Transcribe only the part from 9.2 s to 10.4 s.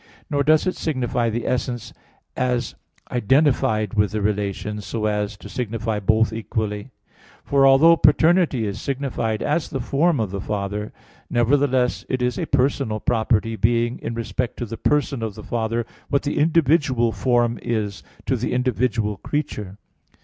as the form of